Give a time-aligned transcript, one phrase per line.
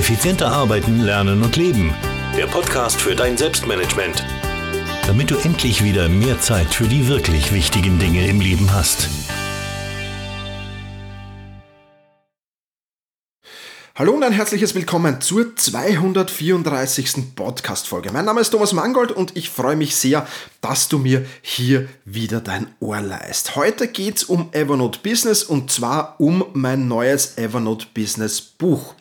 [0.00, 1.94] Effizienter arbeiten, lernen und leben.
[2.34, 4.24] Der Podcast für dein Selbstmanagement.
[5.06, 9.10] Damit du endlich wieder mehr Zeit für die wirklich wichtigen Dinge im Leben hast.
[13.94, 17.36] Hallo und ein herzliches Willkommen zur 234.
[17.36, 18.10] Podcast-Folge.
[18.10, 20.26] Mein Name ist Thomas Mangold und ich freue mich sehr,
[20.62, 23.54] dass du mir hier wieder dein Ohr leist.
[23.54, 28.94] Heute geht es um Evernote Business und zwar um mein neues Evernote Business Buch.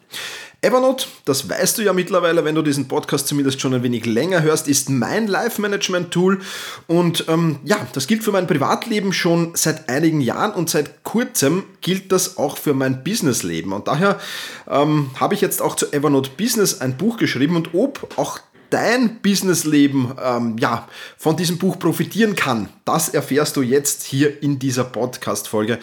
[0.62, 4.42] Evernote, das weißt du ja mittlerweile, wenn du diesen Podcast zumindest schon ein wenig länger
[4.42, 6.40] hörst, ist mein Live-Management-Tool.
[6.86, 11.64] Und ähm, ja, das gilt für mein Privatleben schon seit einigen Jahren und seit kurzem
[11.80, 13.72] gilt das auch für mein Businessleben.
[13.72, 14.20] Und daher
[14.70, 18.40] ähm, habe ich jetzt auch zu Evernote Business ein Buch geschrieben und ob auch
[18.70, 20.88] dein Businessleben ähm, ja,
[21.18, 25.80] von diesem Buch profitieren kann, das erfährst du jetzt hier in dieser Podcast-Folge.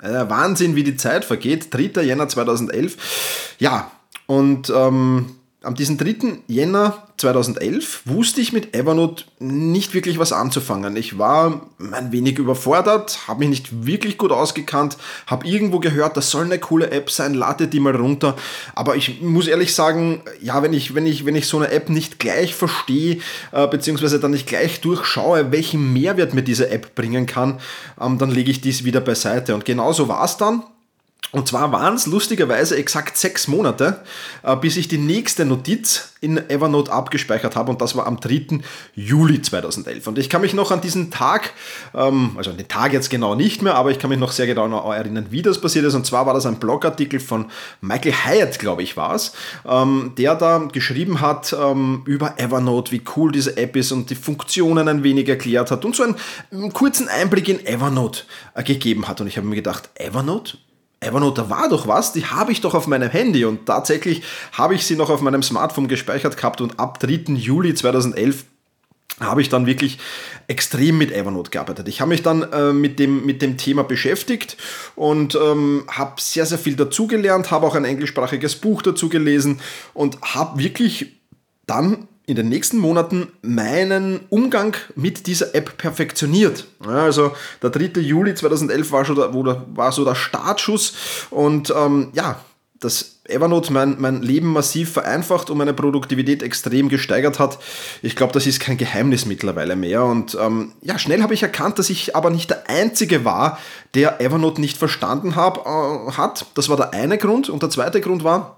[0.00, 1.72] Äh, Wahnsinn, wie die Zeit vergeht.
[1.72, 2.02] 3.
[2.02, 3.56] Jänner 2011.
[3.58, 3.90] Ja,
[4.26, 6.38] und ähm, am diesen 3.
[6.46, 10.96] Jänner 2011 wusste ich mit Evernote nicht wirklich was anzufangen.
[10.96, 16.30] Ich war ein wenig überfordert, habe mich nicht wirklich gut ausgekannt, habe irgendwo gehört, das
[16.30, 18.36] soll eine coole App sein, lade die mal runter.
[18.76, 21.90] Aber ich muss ehrlich sagen, ja, wenn ich, wenn ich, wenn ich so eine App
[21.90, 23.18] nicht gleich verstehe,
[23.50, 27.58] äh, beziehungsweise dann nicht gleich durchschaue, welchen Mehrwert mir diese App bringen kann,
[28.00, 29.56] ähm, dann lege ich dies wieder beiseite.
[29.56, 30.62] Und genauso war es dann.
[31.30, 34.00] Und zwar waren es lustigerweise exakt sechs Monate,
[34.42, 38.60] äh, bis ich die nächste Notiz in Evernote abgespeichert habe und das war am 3.
[38.94, 40.06] Juli 2011.
[40.06, 41.52] Und ich kann mich noch an diesen Tag,
[41.94, 44.46] ähm, also an den Tag jetzt genau nicht mehr, aber ich kann mich noch sehr
[44.46, 45.94] genau erinnern, wie das passiert ist.
[45.94, 47.50] Und zwar war das ein Blogartikel von
[47.82, 49.32] Michael Hyatt, glaube ich, war es,
[49.66, 54.14] ähm, der da geschrieben hat ähm, über Evernote, wie cool diese App ist und die
[54.14, 58.22] Funktionen ein wenig erklärt hat und so einen kurzen Einblick in Evernote
[58.54, 59.20] äh, gegeben hat.
[59.20, 60.56] Und ich habe mir gedacht, Evernote?
[61.00, 64.22] Evernote, da war doch was, die habe ich doch auf meinem Handy und tatsächlich
[64.52, 67.34] habe ich sie noch auf meinem Smartphone gespeichert gehabt und ab 3.
[67.34, 68.44] Juli 2011
[69.20, 69.98] habe ich dann wirklich
[70.46, 71.88] extrem mit Evernote gearbeitet.
[71.88, 74.56] Ich habe mich dann äh, mit, dem, mit dem Thema beschäftigt
[74.94, 79.60] und ähm, habe sehr, sehr viel dazugelernt, habe auch ein englischsprachiges Buch dazu gelesen
[79.94, 81.20] und habe wirklich
[81.66, 86.66] dann in den nächsten Monaten meinen Umgang mit dieser App perfektioniert.
[86.84, 88.00] Ja, also der 3.
[88.02, 90.92] Juli 2011 war, schon der, wo der, war so der Startschuss
[91.30, 92.38] und ähm, ja,
[92.80, 97.58] dass Evernote mein, mein Leben massiv vereinfacht und meine Produktivität extrem gesteigert hat.
[98.02, 100.04] Ich glaube, das ist kein Geheimnis mittlerweile mehr.
[100.04, 103.58] Und ähm, ja, schnell habe ich erkannt, dass ich aber nicht der Einzige war,
[103.94, 106.46] der Evernote nicht verstanden hab, äh, hat.
[106.54, 107.48] Das war der eine Grund.
[107.48, 108.57] Und der zweite Grund war,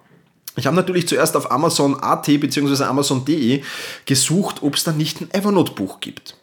[0.56, 2.84] ich habe natürlich zuerst auf Amazon.at bzw.
[2.84, 3.62] Amazon.de
[4.06, 6.34] gesucht, ob es da nicht ein Evernote-Buch gibt.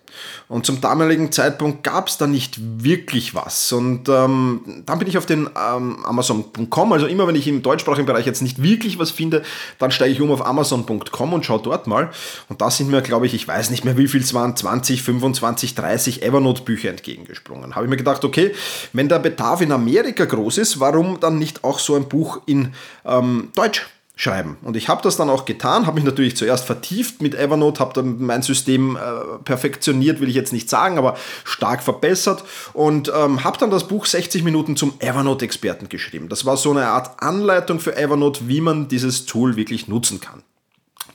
[0.47, 3.71] Und zum damaligen Zeitpunkt gab es da nicht wirklich was.
[3.71, 8.05] Und ähm, dann bin ich auf den ähm, Amazon.com, also immer wenn ich im deutschsprachigen
[8.05, 9.43] Bereich jetzt nicht wirklich was finde,
[9.79, 12.11] dann steige ich um auf Amazon.com und schaue dort mal.
[12.49, 15.03] Und da sind mir, glaube ich, ich weiß nicht mehr wie viel es waren, 20,
[15.03, 17.75] 25, 30 Evernote-Bücher entgegengesprungen.
[17.75, 18.53] Habe ich mir gedacht, okay,
[18.93, 22.73] wenn der Bedarf in Amerika groß ist, warum dann nicht auch so ein Buch in
[23.05, 23.85] ähm, Deutsch
[24.17, 24.57] schreiben.
[24.63, 27.93] Und ich habe das dann auch getan, habe mich natürlich zuerst vertieft mit Evernote, habe
[27.93, 28.99] dann mein System äh,
[29.45, 34.07] perfektioniert, will ich jetzt nicht sagen, aber stark verbessert und ähm, habe dann das Buch
[34.07, 36.29] 60 Minuten zum Evernote-Experten geschrieben.
[36.29, 40.41] Das war so eine Art Anleitung für Evernote, wie man dieses Tool wirklich nutzen kann.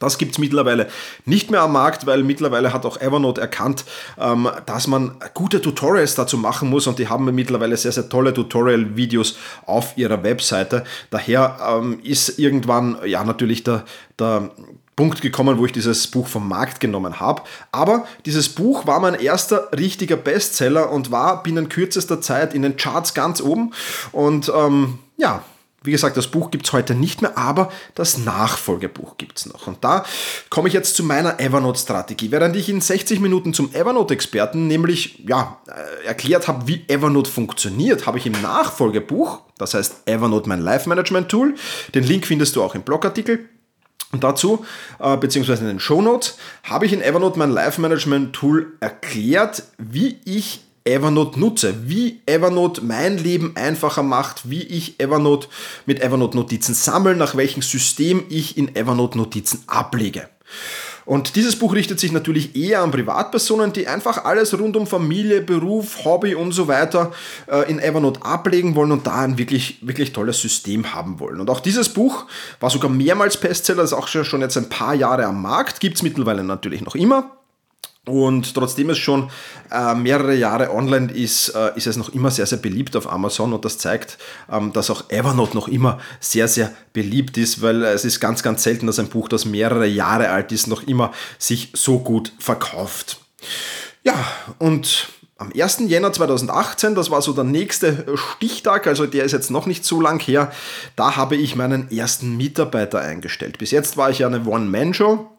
[0.02, 0.88] Das gibt es mittlerweile
[1.24, 3.84] nicht mehr am Markt, weil mittlerweile hat auch Evernote erkannt,
[4.18, 8.34] ähm, dass man gute Tutorials dazu machen muss und die haben mittlerweile sehr, sehr tolle
[8.34, 10.84] Tutorial-Videos auf ihrer Webseite.
[11.10, 13.84] Daher ähm, ist irgendwann ja natürlich der,
[14.18, 14.50] der
[14.96, 17.42] Punkt gekommen, wo ich dieses Buch vom Markt genommen habe.
[17.70, 22.76] Aber dieses Buch war mein erster richtiger Bestseller und war binnen kürzester Zeit in den
[22.76, 23.72] Charts ganz oben.
[24.12, 25.42] Und ähm, ja,
[25.84, 29.66] wie gesagt, das Buch gibt es heute nicht mehr, aber das Nachfolgebuch gibt es noch.
[29.66, 30.04] Und da
[30.50, 32.30] komme ich jetzt zu meiner Evernote-Strategie.
[32.30, 38.06] Während ich in 60 Minuten zum Evernote-Experten nämlich ja, äh, erklärt habe, wie Evernote funktioniert,
[38.06, 41.54] habe ich im Nachfolgebuch, das heißt Evernote mein Life Management Tool,
[41.94, 43.48] den Link findest du auch im Blogartikel,
[44.12, 44.64] Und dazu,
[44.98, 51.38] äh, beziehungsweise in den Shownotes, habe ich in Evernote mein Live-Management-Tool erklärt, wie ich Evernote
[51.38, 55.48] nutze, wie Evernote mein Leben einfacher macht, wie ich Evernote
[55.86, 60.28] mit Evernote Notizen sammle, nach welchem System ich in Evernote Notizen ablege.
[61.04, 65.40] Und dieses Buch richtet sich natürlich eher an Privatpersonen, die einfach alles rund um Familie,
[65.40, 67.12] Beruf, Hobby und so weiter
[67.48, 71.40] äh, in Evernote ablegen wollen und da ein wirklich, wirklich tolles System haben wollen.
[71.40, 72.26] Und auch dieses Buch
[72.60, 76.02] war sogar mehrmals Bestseller, ist auch schon jetzt ein paar Jahre am Markt, gibt es
[76.02, 77.41] mittlerweile natürlich noch immer.
[78.04, 79.30] Und trotzdem es schon
[79.70, 83.52] äh, mehrere Jahre online ist, äh, ist es noch immer sehr, sehr beliebt auf Amazon
[83.52, 84.18] und das zeigt,
[84.50, 88.64] ähm, dass auch Evernote noch immer sehr, sehr beliebt ist, weil es ist ganz, ganz
[88.64, 93.20] selten, dass ein Buch, das mehrere Jahre alt ist, noch immer sich so gut verkauft.
[94.02, 94.16] Ja,
[94.58, 95.08] und
[95.38, 95.82] am 1.
[95.86, 100.00] Jänner 2018, das war so der nächste Stichtag, also der ist jetzt noch nicht so
[100.00, 100.50] lang her,
[100.96, 103.58] da habe ich meinen ersten Mitarbeiter eingestellt.
[103.58, 105.31] Bis jetzt war ich ja eine One-Man-Show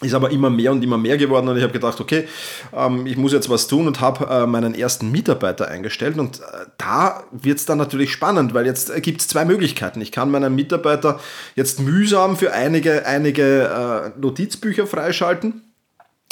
[0.00, 2.26] ist aber immer mehr und immer mehr geworden und ich habe gedacht, okay,
[2.74, 6.42] ähm, ich muss jetzt was tun und habe äh, meinen ersten Mitarbeiter eingestellt und äh,
[6.78, 10.00] da wird es dann natürlich spannend, weil jetzt äh, gibt es zwei Möglichkeiten.
[10.00, 11.20] Ich kann meinen Mitarbeiter
[11.54, 15.69] jetzt mühsam für einige, einige äh, Notizbücher freischalten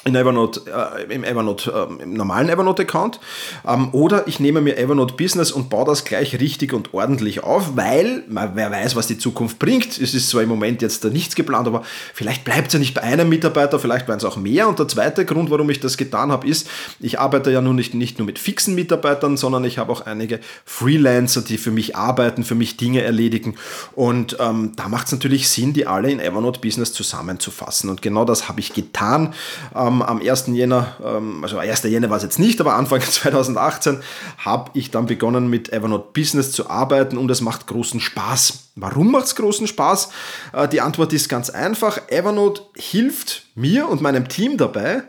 [0.04, 3.18] in Evernote, äh, im Evernote, äh, im normalen Evernote-Account.
[3.66, 7.76] Ähm, oder ich nehme mir Evernote Business und baue das gleich richtig und ordentlich auf,
[7.76, 9.98] weil, man, wer weiß, was die Zukunft bringt.
[9.98, 11.82] Es ist zwar im Moment jetzt da nichts geplant, aber
[12.14, 14.68] vielleicht bleibt es ja nicht bei einem Mitarbeiter, vielleicht werden es auch mehr.
[14.68, 17.92] Und der zweite Grund, warum ich das getan habe, ist, ich arbeite ja nun nicht,
[17.94, 22.44] nicht nur mit fixen Mitarbeitern, sondern ich habe auch einige Freelancer, die für mich arbeiten,
[22.44, 23.56] für mich Dinge erledigen.
[23.96, 27.90] Und ähm, da macht es natürlich Sinn, die alle in Evernote Business zusammenzufassen.
[27.90, 29.34] Und genau das habe ich getan.
[29.74, 30.46] Ähm, am 1.
[30.48, 31.82] Jänner, ähm, also 1.
[31.84, 34.00] Jänner war es jetzt nicht, aber Anfang 2018
[34.38, 38.70] habe ich dann begonnen mit Evernote Business zu arbeiten und es macht großen Spaß.
[38.76, 40.10] Warum macht es großen Spaß?
[40.52, 42.00] Äh, die Antwort ist ganz einfach.
[42.08, 45.02] Evernote hilft mir und meinem Team dabei,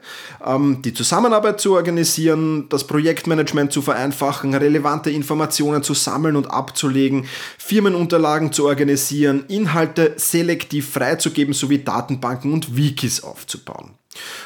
[0.43, 7.27] ähm, die Zusammenarbeit zu organisieren, das Projektmanagement zu vereinfachen, relevante Informationen zu sammeln und abzulegen,
[7.57, 13.98] Firmenunterlagen zu organisieren, Inhalte selektiv freizugeben sowie Datenbanken und Wikis aufzubauen.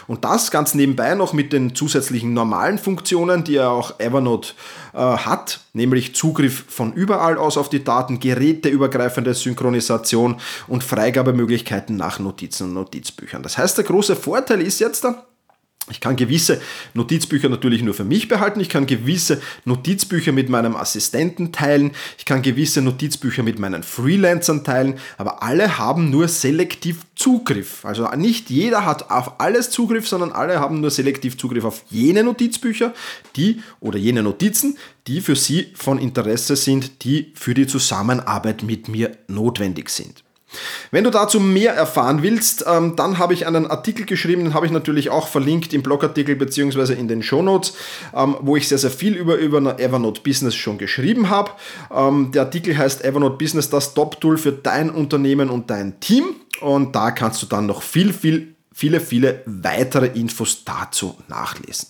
[0.08, 4.54] Und das ganz nebenbei noch mit den zusätzlichen normalen Funktionen, die ja auch Evernote
[4.94, 12.20] äh, hat, nämlich Zugriff von überall aus auf die Daten, geräteübergreifende Synchronisation und Freigabemöglichkeiten nach
[12.20, 13.44] Notizen und Notizbüchern.
[13.44, 15.26] Das heißt, der große Vorteil ist jetzt da,
[15.90, 16.62] ich kann gewisse
[16.94, 18.62] Notizbücher natürlich nur für mich behalten.
[18.62, 21.92] Ich kann gewisse Notizbücher mit meinem Assistenten teilen.
[22.18, 24.96] Ich kann gewisse Notizbücher mit meinen Freelancern teilen.
[25.18, 27.84] Aber alle haben nur selektiv Zugriff.
[27.84, 32.24] Also nicht jeder hat auf alles Zugriff, sondern alle haben nur selektiv Zugriff auf jene
[32.24, 32.94] Notizbücher,
[33.36, 34.78] die oder jene Notizen,
[35.08, 40.24] die für sie von Interesse sind, die für die Zusammenarbeit mit mir notwendig sind.
[40.92, 44.66] Wenn du dazu mehr erfahren willst, ähm, dann habe ich einen Artikel geschrieben, den habe
[44.66, 46.94] ich natürlich auch verlinkt im Blogartikel bzw.
[46.94, 47.74] in den Shownotes,
[48.16, 51.52] ähm, wo ich sehr, sehr viel über, über Evernote Business schon geschrieben habe.
[51.94, 56.36] Ähm, der Artikel heißt Evernote Business, das Top-Tool für dein Unternehmen und dein Team.
[56.62, 61.88] Und da kannst du dann noch viel, viel, viele, viele weitere Infos dazu nachlesen.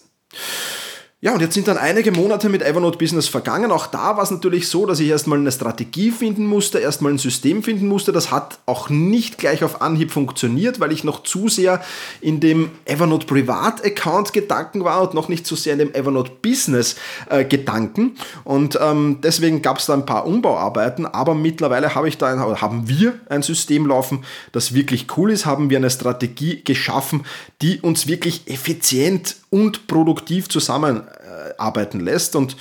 [1.24, 3.72] Ja, und jetzt sind dann einige Monate mit Evernote Business vergangen.
[3.72, 7.18] Auch da war es natürlich so, dass ich erstmal eine Strategie finden musste, erstmal ein
[7.18, 8.12] System finden musste.
[8.12, 11.82] Das hat auch nicht gleich auf Anhieb funktioniert, weil ich noch zu sehr
[12.20, 16.30] in dem Evernote Privat Account Gedanken war und noch nicht so sehr in dem Evernote
[16.42, 16.98] Business
[17.30, 18.18] äh, Gedanken.
[18.44, 21.06] Und ähm, deswegen gab es da ein paar Umbauarbeiten.
[21.06, 25.46] Aber mittlerweile habe ich da ein, haben wir ein System laufen, das wirklich cool ist.
[25.46, 27.24] Haben wir eine Strategie geschaffen,
[27.62, 32.36] die uns wirklich effizient und produktiv zusammenarbeiten lässt.
[32.36, 32.58] Und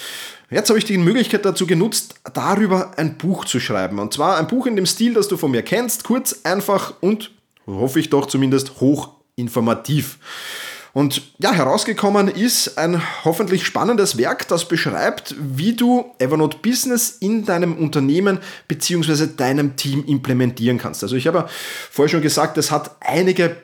[0.50, 3.99] jetzt habe ich die Möglichkeit dazu genutzt, darüber ein Buch zu schreiben.
[3.99, 7.30] Und zwar ein Buch in dem Stil, das du von mir kennst, kurz, einfach und
[7.66, 10.18] hoffe ich doch zumindest hochinformativ.
[10.92, 17.46] Und ja, herausgekommen ist ein hoffentlich spannendes Werk, das beschreibt, wie du Evernote Business in
[17.46, 19.28] deinem Unternehmen bzw.
[19.34, 21.02] deinem Team implementieren kannst.
[21.02, 21.49] Also ich habe ja
[21.90, 23.56] vorher schon gesagt, es hat einige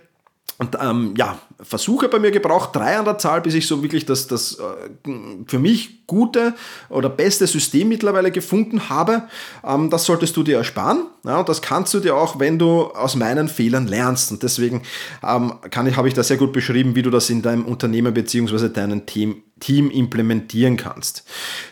[0.58, 4.06] und ähm, ja, Versuche bei mir gebraucht, drei an der Zahl, bis ich so wirklich
[4.06, 5.10] das, das äh,
[5.46, 6.54] für mich gute
[6.88, 9.22] oder beste System mittlerweile gefunden habe.
[9.64, 11.06] Ähm, das solltest du dir ersparen.
[11.24, 14.32] Ja, und das kannst du dir auch, wenn du aus meinen Fehlern lernst.
[14.32, 14.82] Und deswegen
[15.22, 18.12] ähm, kann ich, habe ich da sehr gut beschrieben, wie du das in deinem Unternehmen
[18.12, 18.68] bzw.
[18.68, 21.24] deinem Team Team implementieren kannst.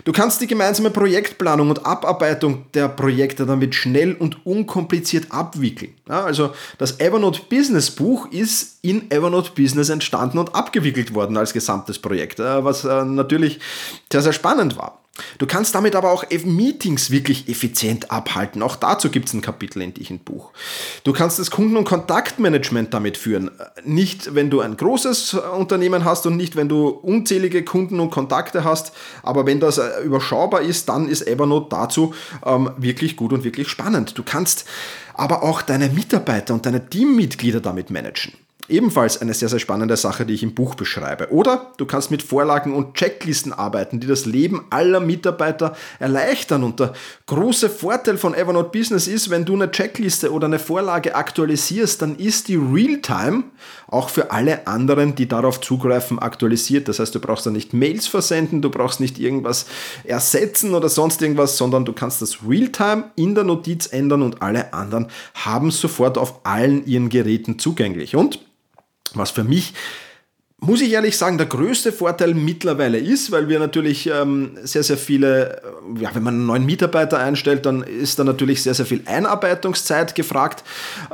[0.04, 5.94] Du kannst die gemeinsame Projektplanung und Abarbeitung der Projekte damit schnell und unkompliziert abwickeln.
[6.08, 11.52] Ja, also das Evernote Business Buch ist in Evernote Business entstanden und abgewickelt worden als
[11.52, 13.60] gesamtes Projekt, was äh, natürlich
[14.10, 15.05] sehr, sehr spannend war.
[15.38, 18.62] Du kannst damit aber auch Meetings wirklich effizient abhalten.
[18.62, 20.52] Auch dazu gibt es ein Kapitel in diesem Buch.
[21.04, 23.50] Du kannst das Kunden- und Kontaktmanagement damit führen.
[23.84, 28.64] Nicht, wenn du ein großes Unternehmen hast und nicht, wenn du unzählige Kunden und Kontakte
[28.64, 28.92] hast.
[29.22, 33.68] Aber wenn das äh, überschaubar ist, dann ist Evernote dazu ähm, wirklich gut und wirklich
[33.68, 34.16] spannend.
[34.18, 34.66] Du kannst
[35.14, 38.32] aber auch deine Mitarbeiter und deine Teammitglieder damit managen.
[38.68, 41.30] Ebenfalls eine sehr, sehr spannende Sache, die ich im Buch beschreibe.
[41.30, 46.64] Oder du kannst mit Vorlagen und Checklisten arbeiten, die das Leben aller Mitarbeiter erleichtern.
[46.64, 46.92] Und der
[47.26, 52.16] große Vorteil von Evernote Business ist, wenn du eine Checkliste oder eine Vorlage aktualisierst, dann
[52.16, 53.44] ist die Realtime
[53.86, 56.88] auch für alle anderen, die darauf zugreifen, aktualisiert.
[56.88, 59.66] Das heißt, du brauchst dann nicht Mails versenden, du brauchst nicht irgendwas
[60.04, 64.72] ersetzen oder sonst irgendwas, sondern du kannst das Realtime in der Notiz ändern und alle
[64.74, 68.16] anderen haben sofort auf allen ihren Geräten zugänglich.
[68.16, 68.40] Und
[69.16, 69.74] was für mich
[70.66, 74.96] muss ich ehrlich sagen, der größte Vorteil mittlerweile ist, weil wir natürlich ähm, sehr, sehr
[74.96, 75.62] viele,
[75.98, 79.02] äh, ja, wenn man einen neuen Mitarbeiter einstellt, dann ist da natürlich sehr, sehr viel
[79.06, 80.64] Einarbeitungszeit gefragt.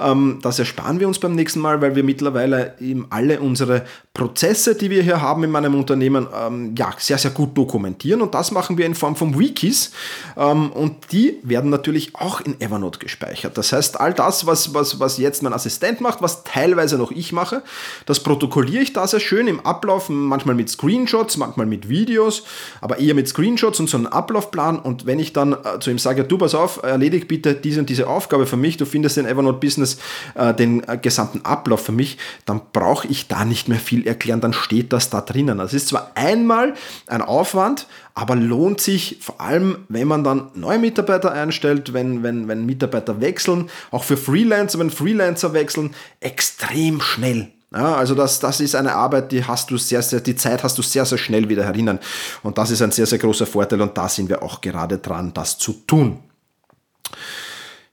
[0.01, 4.75] Ähm, das ersparen wir uns beim nächsten Mal, weil wir mittlerweile eben alle unsere Prozesse,
[4.75, 8.51] die wir hier haben in meinem Unternehmen, ähm, ja, sehr, sehr gut dokumentieren und das
[8.51, 9.93] machen wir in Form von Wikis
[10.37, 13.57] ähm, und die werden natürlich auch in Evernote gespeichert.
[13.57, 17.33] Das heißt, all das, was, was, was jetzt mein Assistent macht, was teilweise noch ich
[17.33, 17.63] mache,
[18.05, 22.45] das protokolliere ich da sehr schön schön im Ablauf, manchmal mit Screenshots, manchmal mit Videos,
[22.81, 24.79] aber eher mit Screenshots und so einen Ablaufplan.
[24.79, 27.91] Und wenn ich dann äh, zu ihm sage, du pass auf, erledig bitte diese und
[27.91, 29.99] diese Aufgabe für mich, du findest in Evernote Business
[30.35, 34.41] äh, den äh, gesamten Ablauf für mich, dann brauche ich da nicht mehr viel erklären,
[34.41, 35.59] dann steht das da drinnen.
[35.59, 36.75] Das ist zwar einmal
[37.09, 42.47] ein Aufwand, aber lohnt sich vor allem, wenn man dann neue Mitarbeiter einstellt, wenn, wenn,
[42.47, 47.49] wenn Mitarbeiter wechseln, auch für Freelancer, wenn Freelancer wechseln, extrem schnell.
[47.75, 50.77] Ja, also das, das ist eine Arbeit, die hast du sehr, sehr, die Zeit hast
[50.77, 51.99] du sehr, sehr schnell wieder erinnern.
[52.43, 55.33] Und das ist ein sehr, sehr großer Vorteil und da sind wir auch gerade dran,
[55.33, 56.19] das zu tun.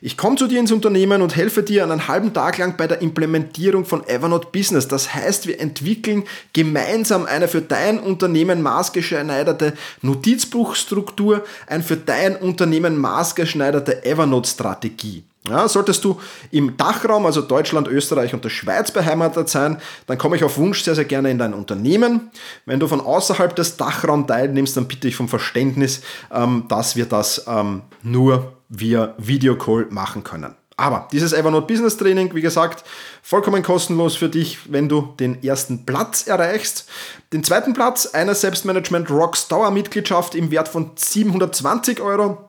[0.00, 3.02] Ich komme zu dir ins Unternehmen und helfe dir einen halben Tag lang bei der
[3.02, 4.88] Implementierung von Evernote Business.
[4.88, 12.98] Das heißt, wir entwickeln gemeinsam eine für dein Unternehmen maßgeschneiderte Notizbuchstruktur, ein für dein Unternehmen
[12.98, 15.24] maßgeschneiderte Evernote-Strategie.
[15.48, 16.20] Ja, solltest du
[16.50, 20.82] im Dachraum, also Deutschland, Österreich und der Schweiz beheimatet sein, dann komme ich auf Wunsch
[20.82, 22.30] sehr, sehr gerne in dein Unternehmen.
[22.66, 27.06] Wenn du von außerhalb des Dachraums teilnimmst, dann bitte ich vom Verständnis, ähm, dass wir
[27.06, 30.54] das ähm, nur via Videocall machen können.
[30.78, 32.84] Aber dieses Evernote Business Training, wie gesagt,
[33.20, 36.88] vollkommen kostenlos für dich, wenn du den ersten Platz erreichst.
[37.32, 42.47] Den zweiten Platz, eine Selbstmanagement Rocks Dauermitgliedschaft im Wert von 720 Euro.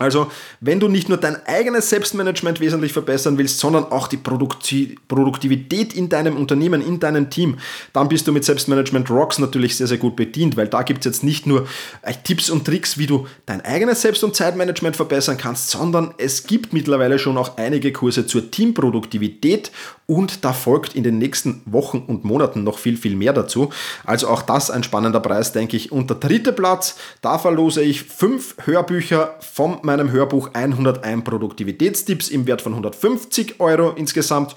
[0.00, 0.30] Also,
[0.60, 6.08] wenn du nicht nur dein eigenes Selbstmanagement wesentlich verbessern willst, sondern auch die Produktivität in
[6.08, 7.58] deinem Unternehmen, in deinem Team,
[7.92, 11.04] dann bist du mit Selbstmanagement Rocks natürlich sehr, sehr gut bedient, weil da gibt es
[11.04, 11.66] jetzt nicht nur
[12.00, 16.46] äh, Tipps und Tricks, wie du dein eigenes Selbst- und Zeitmanagement verbessern kannst, sondern es
[16.46, 19.70] gibt mittlerweile schon auch einige Kurse zur Teamproduktivität
[20.10, 23.70] und da folgt in den nächsten Wochen und Monaten noch viel, viel mehr dazu.
[24.04, 25.92] Also auch das ein spannender Preis, denke ich.
[25.92, 32.46] Und der dritte Platz, da verlose ich fünf Hörbücher vom meinem Hörbuch 101 Produktivitätstipps im
[32.46, 34.54] Wert von 150 Euro insgesamt.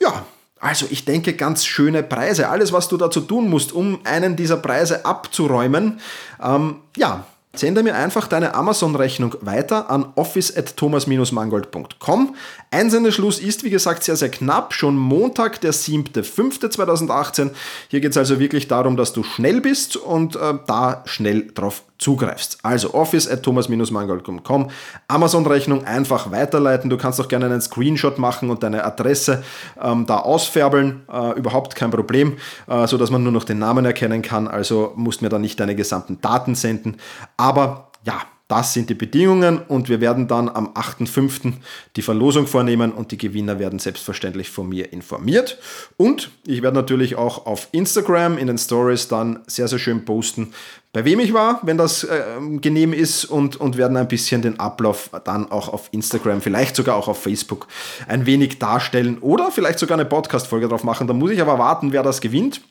[0.00, 0.24] Ja,
[0.60, 2.48] also ich denke ganz schöne Preise.
[2.48, 6.00] Alles, was du dazu tun musst, um einen dieser Preise abzuräumen,
[6.40, 12.36] ähm, ja, Sende mir einfach deine Amazon-Rechnung weiter an office.thomas-mangold.com.
[12.70, 14.72] Einsendeschluss ist, wie gesagt, sehr, sehr knapp.
[14.72, 17.50] Schon Montag, der 7.5.2018.
[17.88, 21.82] Hier geht es also wirklich darum, dass du schnell bist und äh, da schnell drauf
[22.00, 22.58] zugreifst.
[22.62, 24.70] Also office at thomas-mangold.com,
[25.06, 26.90] Amazon-Rechnung einfach weiterleiten.
[26.90, 29.44] Du kannst auch gerne einen Screenshot machen und deine Adresse
[29.80, 31.02] ähm, da ausfärbeln.
[31.12, 34.48] Äh, überhaupt kein Problem, äh, so dass man nur noch den Namen erkennen kann.
[34.48, 36.96] Also musst mir da nicht deine gesamten Daten senden.
[37.36, 41.52] Aber ja, das sind die Bedingungen und wir werden dann am 8.5.
[41.94, 45.58] die Verlosung vornehmen und die Gewinner werden selbstverständlich von mir informiert.
[45.96, 50.52] Und ich werde natürlich auch auf Instagram in den Stories dann sehr, sehr schön posten,
[50.92, 52.22] bei wem ich war, wenn das äh,
[52.60, 56.96] genehm ist und, und werden ein bisschen den Ablauf dann auch auf Instagram, vielleicht sogar
[56.96, 57.68] auch auf Facebook
[58.08, 61.06] ein wenig darstellen oder vielleicht sogar eine Podcast-Folge drauf machen.
[61.06, 62.62] Da muss ich aber warten, wer das gewinnt.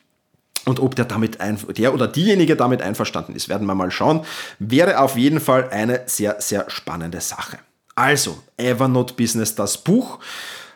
[0.65, 4.25] Und ob der, damit ein, der oder diejenige damit einverstanden ist, werden wir mal schauen.
[4.59, 7.59] Wäre auf jeden Fall eine sehr, sehr spannende Sache.
[7.95, 10.19] Also, Evernote Business, das Buch.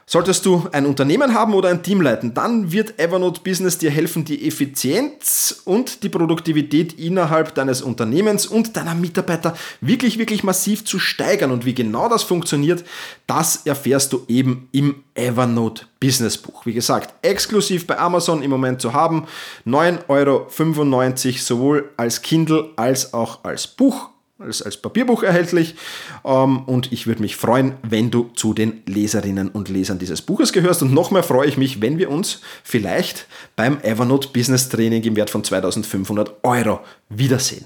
[0.06, 4.26] Solltest du ein Unternehmen haben oder ein Team leiten, dann wird Evernote Business dir helfen,
[4.26, 11.00] die Effizienz und die Produktivität innerhalb deines Unternehmens und deiner Mitarbeiter wirklich, wirklich massiv zu
[11.00, 11.52] steigern.
[11.52, 12.84] Und wie genau das funktioniert,
[13.28, 16.66] das erfährst du eben im Evernote Business Buch.
[16.66, 19.26] Wie gesagt, exklusiv bei Amazon im Moment zu haben.
[19.66, 24.10] 9,95 Euro sowohl als Kindle als auch als Buch
[24.44, 25.76] als, als Papierbuch erhältlich.
[26.24, 30.54] Ähm, und ich würde mich freuen, wenn du zu den Leserinnen und Lesern dieses Buches
[30.54, 30.82] gehörst.
[30.82, 35.16] Und noch mehr freue ich mich, wenn wir uns vielleicht beim Evernote Business Training im
[35.16, 37.66] Wert von 2500 Euro wiedersehen.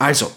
[0.00, 0.30] Also,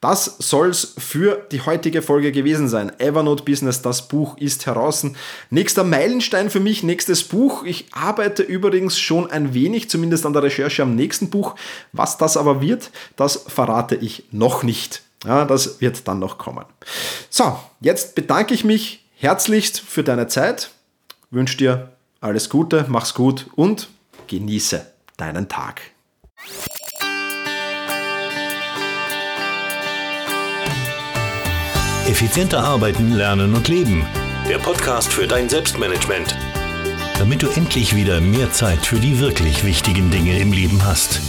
[0.00, 2.92] das soll es für die heutige Folge gewesen sein.
[3.00, 5.04] Evernote Business, das Buch ist heraus.
[5.50, 7.64] Nächster Meilenstein für mich, nächstes Buch.
[7.64, 11.56] Ich arbeite übrigens schon ein wenig, zumindest an der Recherche am nächsten Buch.
[11.92, 15.02] Was das aber wird, das verrate ich noch nicht.
[15.24, 16.64] Ja, das wird dann noch kommen.
[17.30, 20.70] So, jetzt bedanke ich mich herzlichst für deine Zeit,
[21.30, 23.88] wünsche dir alles Gute, mach's gut und
[24.28, 25.80] genieße deinen Tag.
[32.06, 34.06] Effizienter arbeiten, lernen und leben.
[34.48, 36.34] Der Podcast für dein Selbstmanagement.
[37.18, 41.20] Damit du endlich wieder mehr Zeit für die wirklich wichtigen Dinge im Leben hast.